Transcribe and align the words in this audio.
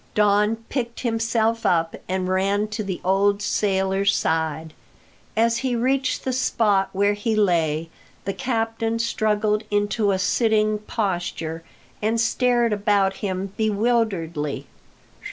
Don 0.15 0.55
picked 0.67 1.01
himself 1.01 1.63
up 1.63 1.95
and 2.09 2.27
ran 2.27 2.67
to 2.69 2.83
the 2.83 2.99
old 3.05 3.39
sailor's 3.43 4.15
side. 4.15 4.73
As 5.37 5.57
he 5.57 5.75
reached 5.75 6.23
the 6.23 6.33
spot 6.33 6.89
where 6.91 7.13
he 7.13 7.35
lay, 7.35 7.87
the 8.25 8.33
captain 8.33 8.97
struggled 8.97 9.63
into 9.69 10.09
a 10.09 10.17
sitting 10.17 10.79
posture, 10.79 11.63
and 12.01 12.19
stared 12.19 12.73
about 12.73 13.17
him 13.17 13.53
bewilderedly. 13.57 14.65